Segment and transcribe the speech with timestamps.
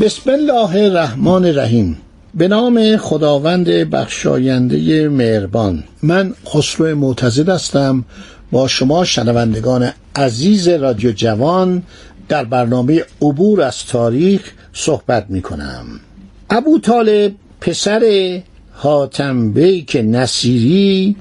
[0.00, 1.98] بسم الله الرحمن الرحیم.
[2.34, 5.84] به نام خداوند بخشاینده مهربان.
[6.02, 8.04] من خسرو معتزد هستم.
[8.52, 11.82] با شما شنوندگان عزیز رادیو جوان
[12.28, 15.84] در برنامه عبور از تاریخ صحبت می کنم
[16.50, 18.42] ابو طالب پسر
[18.72, 21.16] حاتم بیک نصیری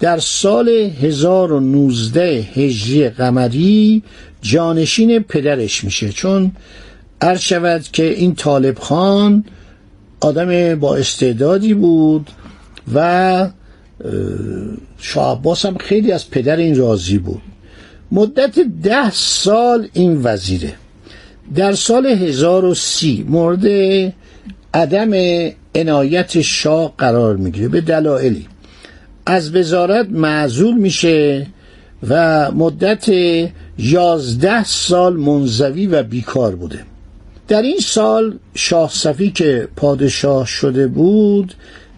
[0.00, 2.20] در سال 1019
[2.54, 4.02] هجری قمری
[4.42, 6.08] جانشین پدرش میشه.
[6.08, 6.52] چون
[7.20, 9.44] عرض شود که این طالب خان
[10.20, 12.30] آدم با استعدادی بود
[12.94, 13.48] و
[14.98, 17.42] شاه عباس هم خیلی از پدر این راضی بود.
[18.12, 20.72] مدت ده سال این وزیره.
[21.54, 23.66] در سال 1030 مورد
[24.74, 25.10] عدم
[25.74, 27.68] عنایت شاه قرار می‌گیره.
[27.68, 28.46] به دلایلی.
[29.26, 31.46] از وزارت معزول میشه
[32.08, 33.08] و مدت
[33.78, 36.89] یازده سال منزوی و بیکار بوده.
[37.50, 41.54] در این سال شاه صفی که پادشاه شده بود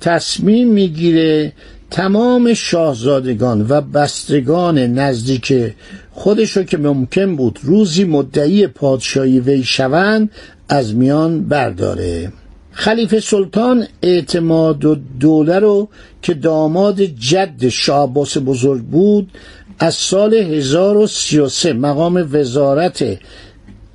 [0.00, 1.52] تصمیم می‌گیره
[1.90, 5.74] تمام شاهزادگان و بستگان نزدیک
[6.12, 10.30] خودشو که ممکن بود روزی مدعی پادشاهی وی شوند
[10.68, 12.32] از میان برداره.
[12.72, 15.88] خلیفه سلطان اعتماد و دوله رو
[16.22, 19.30] که داماد جد شاه بزرگ بود
[19.78, 23.18] از سال 1033 مقام وزارت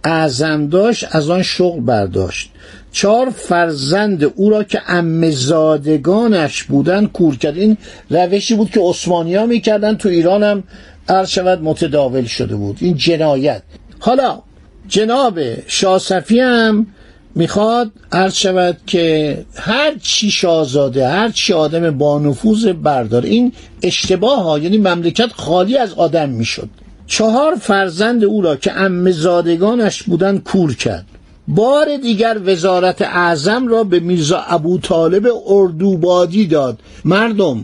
[0.04, 2.50] اعظم داشت از آن شغل برداشت.
[2.92, 7.58] چهار فرزند او را که امزادگانش بودن کور کرد.
[7.58, 7.78] این
[8.10, 10.64] روشی بود که عثمانی ها می‌کردن تو ایران هم
[11.10, 12.78] عرض شود متداول شده بود.
[12.82, 13.62] این جنایت.
[14.00, 14.42] حالا
[14.88, 16.88] جناب شاسفی هم
[17.36, 23.52] می‌خواد عرض شود که هر چی شاهزاده هر چی آدم با نفوذ بردار این
[23.84, 26.70] اشتباه ها یعنی مملکت خالی از آدم می‌شد.
[27.12, 31.06] چهار فرزند او را که امزادگانش بودن کور کرد.
[31.48, 36.80] بار دیگر وزارت اعظم را به میرزا ابو طالب اردوبادی داد.
[37.06, 37.64] مردم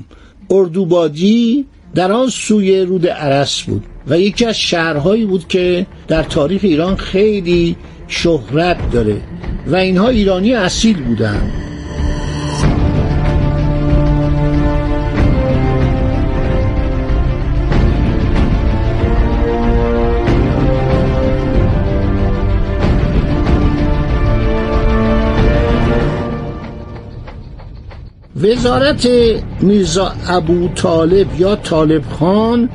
[0.50, 1.66] اردوبادی
[1.96, 6.96] در آن سوی رود عرس بود و یکی از شهرهایی بود که در تاریخ ایران
[6.96, 7.76] خیلی
[8.08, 9.22] شهرت داره
[9.68, 11.67] و اینها ایرانی اصیل بودند.
[28.42, 29.08] وزارت
[29.62, 32.70] میرزا ابو طالب یا طالب خان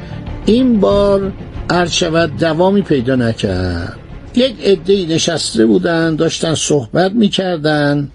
[0.46, 1.32] این بار
[1.90, 3.96] شود دوامی پیدا نکرد.
[4.34, 8.08] یک عده نشسته بودن داشتن صحبت می‌کردن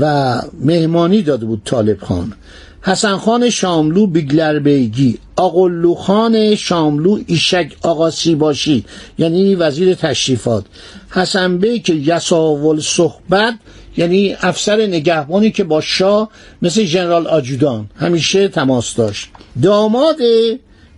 [0.00, 2.32] و مهمانی داده بود طالب خان.
[2.82, 8.84] حسن خان شاملو بیگلر بیگی آقلو خان شاملو ایشک آقا باشی
[9.18, 10.64] یعنی وزیر تشریفات.
[11.10, 13.54] حسن بیک یساول صحبت
[13.96, 16.30] یعنی افسر نگهبانی که با شاه
[16.62, 19.28] مثل ژنرال آجودان همیشه تماس داشت.
[19.62, 20.16] داماد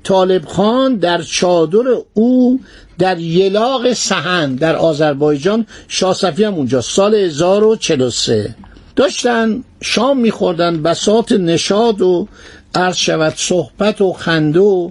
[0.02, 1.84] طالب خان در چادر
[2.14, 2.60] او
[2.98, 8.54] در یلاق سهن در آذربایجان شاه صفی هم اونجا سال 1043
[8.96, 12.28] داشتن شام میخوردن بسات نشاد و
[12.74, 14.90] عرض شود صحبت و خنده و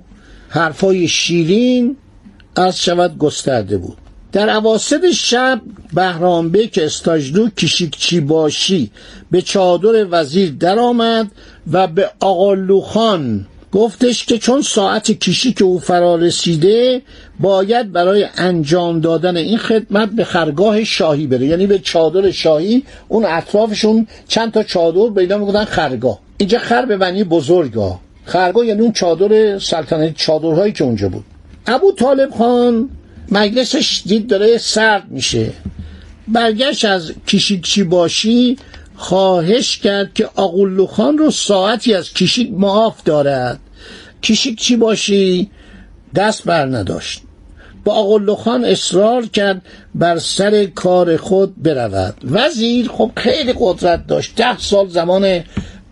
[0.49, 1.97] حرفای شیرین
[2.57, 3.97] عرض شود گسترده بود.
[4.35, 5.61] در عواست شب
[5.93, 8.91] بهرامبه که استاجلو کشیکچی باشی
[9.31, 11.27] به چادر وزیر درآمد
[11.71, 17.01] و به آقالوخان گفتش که چون ساعت کشی که او فرا رسیده
[17.39, 21.45] باید برای انجام دادن این خدمت به خرگاه شاهی بره.
[21.45, 26.19] یعنی به چادر شاهی اون اطرافشون چند تا چادر پیدا می‌گفتن خرگاه.
[26.37, 31.23] اینجا خر به معنی بزرگاه خرگاه یعنی اون چادر سلطنتی چادرهایی که اونجا بود.
[31.67, 32.89] ابو طالب خان
[33.31, 35.51] مجلسش دید داره سرد میشه.
[36.27, 38.57] برگشت از کشیکچی باشی
[38.95, 43.59] خواهش کرد که آقولو خان رو ساعتی از کشیک معاف دارد.
[44.23, 45.49] کشیک چی باشی
[46.15, 47.21] دست بر نداشت.
[47.83, 49.61] با آقولو خان اصرار کرد
[49.95, 52.15] بر سر کار خود برود.
[52.31, 54.35] وزیر خب خیلی قدرت داشت.
[54.35, 55.43] ده سال زمان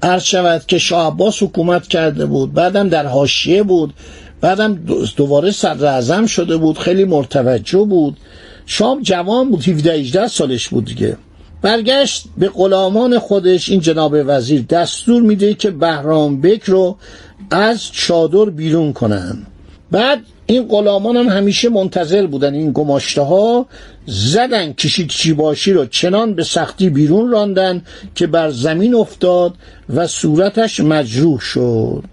[0.01, 2.53] عرض شود که شاه حکومت کرده بود.
[2.53, 3.94] بعدم در حاشیه بود.
[4.44, 4.80] بعدم
[5.18, 8.18] دوباره صدر اعظم شده بود خیلی مرتوجه بود.
[8.66, 11.18] شام جوان بود 17 18 سالش بود دیگه.
[11.62, 16.98] برگشت به غلامان خودش این جناب وزیر دستور میده که بهرام بک رو
[17.51, 19.38] از چادر بیرون کنن.
[19.92, 23.66] بعد این غلامان هم همیشه منتظر بودن این گماشته ها
[24.06, 27.81] زدن کشی کشی باشی رو چنان به سختی بیرون راندن
[28.16, 29.54] که بر زمین افتاد
[29.90, 32.04] و صورتش مجروح شد.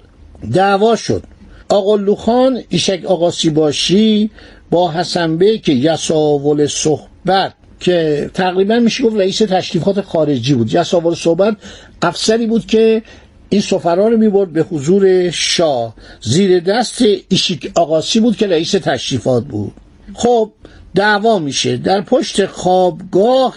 [0.53, 1.23] دعوا شد.
[1.71, 4.31] آقا خان ایشک آقا باشی
[4.71, 10.75] با حسن بیک یساول صحبت که تقریبا میشه گفت رئیس تشریفات خارجی بود.
[10.75, 11.57] یساول صحبت
[12.03, 13.03] افسری بود که
[13.49, 15.95] این سفرا رو می‌برد به حضور شاه.
[16.21, 19.73] زیر دست ایشیک آقاسی بود که رئیس تشریفات بود.
[20.15, 20.51] خب
[20.95, 21.77] دعوا میشه.
[21.77, 23.55] در پشت خوابگاه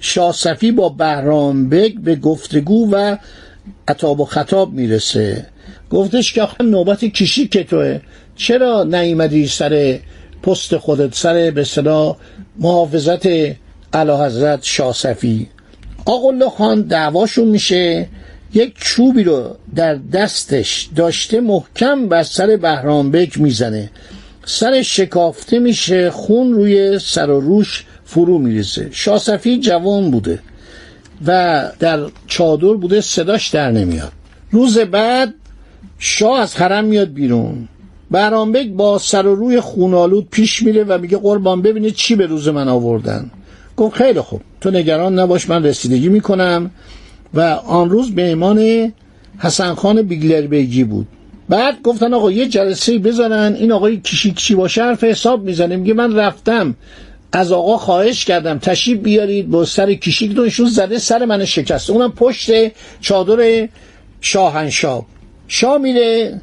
[0.00, 3.16] شاسفی با بهرام بگ به گفتگو و
[3.88, 5.46] عطاب و خطاب می‌رسه.
[5.90, 8.00] گفتش که آخه نوبت کشی که توه.
[8.36, 9.98] چرا نیومدی سر
[10.42, 12.16] پست خودت؟ سر به صدا
[12.58, 13.28] محافظت
[13.92, 15.48] علا حضرت شاسفی
[16.04, 18.08] آقا خان دعواشون میشه
[18.54, 23.90] یک چوبی رو در دستش داشته محکم بر سر بهرام بک می‌زنه.
[24.44, 28.88] سر شکافته میشه خون روی سر و روش فرو میریزه.
[28.92, 30.38] شاسفی جوان بوده
[31.26, 34.12] و در چادر بوده صداش در نمیاد.
[34.50, 35.34] روز بعد
[35.98, 37.68] شاه از حرم میاد بیرون.
[38.10, 42.48] بهرامبک با سر و روی خونالود پیش میره و میگه قربان ببینید چی به روز
[42.48, 43.30] من آوردن.
[43.76, 44.40] گفت خیلی خوب.
[44.60, 46.70] تو نگران نباش من رسیدگی می‌کنم.
[47.34, 48.92] و آن روز به ایمان
[49.38, 51.06] حسن خان بیگلر بیگی بود.
[51.48, 55.76] بعد گفتن آقا یه جلسه بذارن این آقای کشی کشی با حرف حساب می‌زنه.
[55.76, 56.74] میگه من رفتم.
[57.32, 59.50] از آقا خواهش کردم تشریف بیارید.
[59.50, 62.50] با سر کشیک دونشون زده سر من شکسته اونم پشت
[63.00, 63.68] چادر
[64.20, 65.06] شاهنشاه.
[65.48, 66.40] شاه میره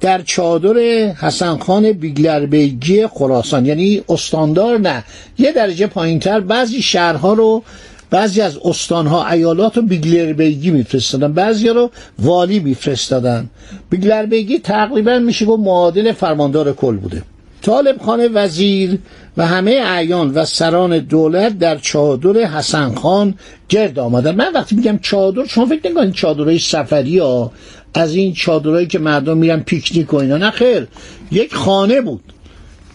[0.00, 0.78] در چادر
[1.12, 3.66] حسن خان بیگلربیگی خراسان.
[3.66, 5.04] یعنی استاندار نه
[5.38, 7.62] یه درجه پایینتر بعضی شهرها رو
[8.10, 13.50] بعضی از استانها ایالات رو بیگلربیگی میفرستادن بعضی رو والی میفرستادن.
[13.90, 17.22] بیگلربیگی تقریبا میشه گفت معادل فرماندار کل بوده.
[17.62, 18.98] طالب خان وزیر
[19.36, 23.34] و همه اعیان و سران دولت در چادر حسن خان
[23.68, 24.34] گرد آمدن.
[24.34, 27.52] من وقتی میگم چادر شما فکر نکنید چادرهای سفری ها
[27.94, 30.36] از این چادرهایی که مردم میرن پیکنیک و اینا.
[30.36, 30.86] نه خیر
[31.30, 32.20] یک خانه بود.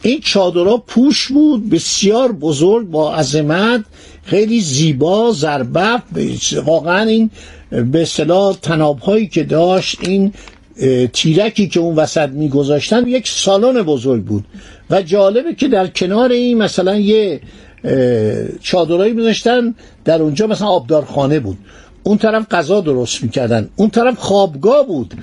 [0.02, 3.84] این چادرها پوش بود بسیار بزرگ با عظمت
[4.24, 6.02] خیلی زیبا زربف
[6.66, 7.30] واقعا این
[7.70, 10.34] به اصطلاح تناب که داشت این
[11.14, 14.46] تیرکی که اون وسط میگذاشتن یک سالن بزرگ بود.
[14.90, 17.42] و جالبه که در کنار این مثلا یه
[18.62, 21.58] چادرایی میذاشتن در اونجا مثلا آبدارخانه بود.
[22.08, 23.70] اون طرف غذا درست می‌کردن.
[23.76, 25.14] اون طرف خوابگاه بود.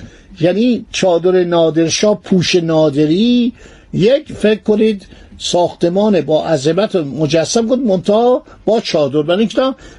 [0.40, 3.52] یعنی چادر نادرشاه پوش نادری
[3.92, 5.06] یک فکر کنید
[5.38, 9.22] ساختمان با عظمت مجسم بود منتها با چادر.
[9.22, 9.48] برای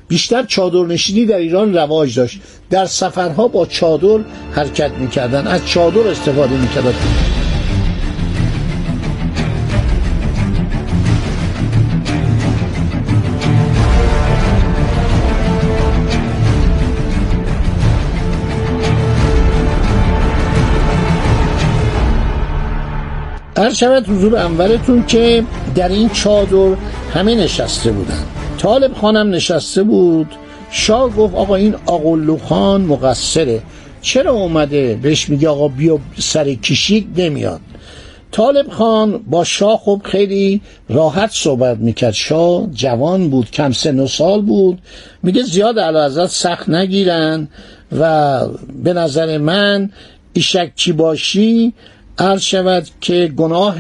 [0.08, 2.40] بیشتر چادر نشینی در ایران رواج داشت.
[2.70, 4.20] در سفرها با چادر
[4.52, 5.48] حرکت می‌کردن.
[5.48, 6.94] از چادر استفاده می‌کردن.
[23.58, 25.44] هر شود حضور انورتون که
[25.76, 26.76] در این چادر
[27.14, 28.24] همه نشسته بودن.
[28.58, 30.28] طالب خانم نشسته بود.
[30.72, 33.62] شاه گفت آقا این آقلو خان مقصره.
[34.02, 37.60] چرا اومده؟ بهش میگه آقا بیا سر کشیک نمیاد.
[38.32, 42.14] طالب خان با شاه خب خیلی راحت صحبت می‌کرد.
[42.14, 44.80] شاه جوان بود کم سن و سال بود.
[45.24, 47.48] میگه زیاد علا سخت نگیرن
[48.00, 48.40] و
[48.84, 49.90] به نظر من
[50.34, 51.74] ایشک چی باشی
[52.18, 53.78] عرض شود که گناه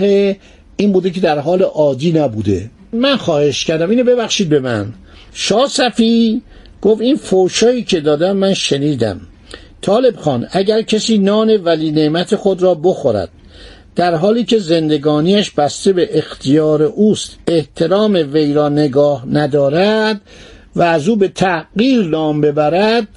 [0.78, 2.70] این بوده که در حال عادی نبوده.
[2.94, 4.94] من خواهش کردم اینو ببخشید به من.
[5.34, 6.42] شاه صفی
[6.82, 9.22] گفت این فوشایی که دادم من شنیدم.
[9.82, 13.30] طالب خان اگر کسی نان ولی نعمت خود را بخورد
[13.96, 20.22] در حالی که زندگانیش بسته به اختیار اوست احترام وی را نگاه ندارد
[20.76, 23.08] و از او به تحقیر نام ببرد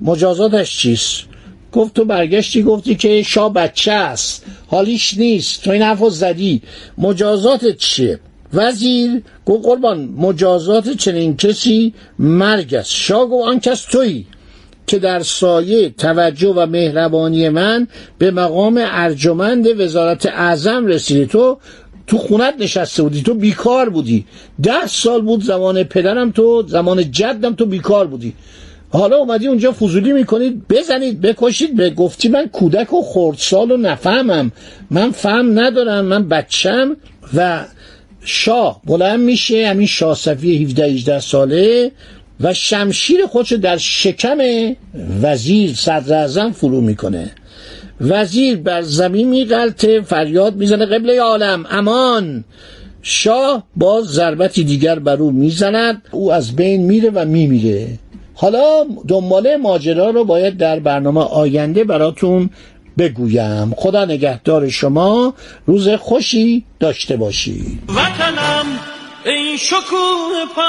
[0.00, 1.27] مجازاتش چیست؟
[1.72, 4.44] گفت تو برگشتی گفتی که شاه بچه است.
[4.66, 5.62] حالیش نیست.
[5.62, 6.62] تو این حرف زدی.
[6.98, 8.20] مجازات چیه؟
[8.54, 12.90] وزیر گفت قربان مجازات چنین کسی مرگ است.
[12.90, 14.26] شاه گفت آن کس تویی
[14.86, 21.58] که در سایه توجه و مهربانی من به مقام ارجمند وزارت اعظم رسیدی تو
[22.06, 23.22] تو خونت نشسته بودی.
[23.22, 24.24] تو بیکار بودی.
[24.62, 28.34] ده سال بود زمان پدرم تو زمان جدم تو بیکار بودی.
[28.90, 31.76] حالا اومدی اونجا فضولی می‌کنید بزنید بکشید.
[31.76, 34.52] به گفتی من کودک و خردسال و نفهمم.
[34.90, 36.96] من فهم ندارم من بچم
[37.34, 37.64] و
[38.24, 41.92] شاه بلند میشه همین شاه صفی 17 18 ساله
[42.40, 44.38] و شمشیر خودشو در شکم
[45.22, 47.30] وزیر صدر فرو می‌کنه.
[48.00, 52.44] وزیر بر زمین میغلطه فریاد می‌زنه قبله عالم امان.
[53.02, 57.88] شاه با ضربتی دیگر بر او می‌زند او از بین میره و میمیره.
[58.40, 62.50] حالا دنباله ماجرا رو باید در برنامه آینده براتون
[62.98, 63.74] بگویم.
[63.76, 65.34] خدا نگهدار شما.
[65.66, 68.66] روز خوشی داشته باشی وطنم
[69.26, 70.68] ای شکوه پا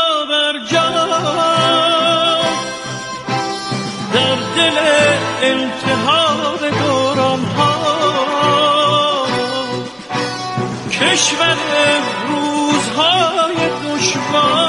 [4.13, 4.77] در دل
[5.43, 7.75] التحاب دوران ها
[10.91, 11.57] کشور
[12.27, 14.68] روزهای دشوار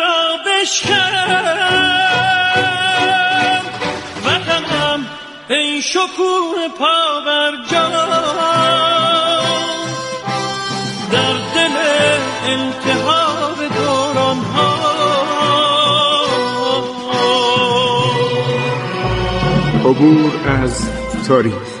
[0.61, 1.11] را بشکن
[4.25, 5.05] وطنم
[5.49, 7.51] ای شکوه پا بر
[11.11, 11.77] در دل
[12.45, 14.71] التحاب دوران ها
[19.85, 20.31] عبور
[20.63, 20.89] از
[21.27, 21.80] تاریخ.